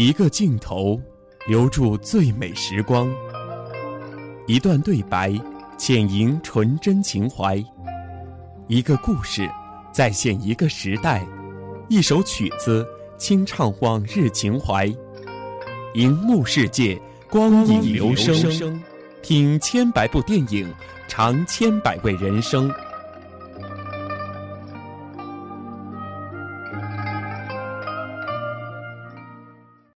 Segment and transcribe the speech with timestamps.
[0.00, 0.98] 一个镜头
[1.46, 3.06] 留住最美时光，
[4.46, 5.38] 一段对白
[5.76, 7.62] 浅吟纯真情怀，
[8.66, 9.46] 一个故事
[9.92, 11.22] 再现一个时代，
[11.90, 12.82] 一首曲子
[13.18, 14.90] 轻唱往日情怀，
[15.92, 16.98] 荧幕世界
[17.28, 18.82] 光影留声，
[19.20, 20.66] 听千百部电影，
[21.08, 22.72] 尝千百味人生。